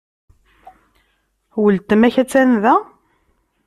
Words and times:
Weltma-k 1.61 2.15
attan 2.21 2.49
da? 2.63 2.75